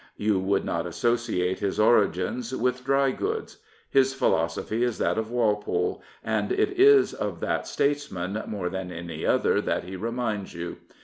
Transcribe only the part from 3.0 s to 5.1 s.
goods. His philosophy is